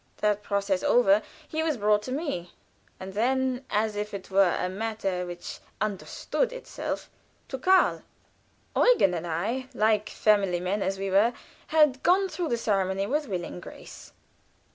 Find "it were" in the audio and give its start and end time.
4.15-4.57